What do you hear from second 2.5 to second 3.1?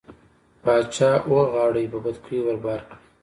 بار کړې.